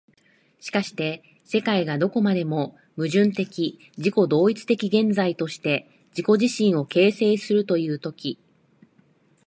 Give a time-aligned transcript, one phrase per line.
[0.59, 8.39] しかして世界がどこまでも矛盾的自己同一的現在として自己自身を形成するという時、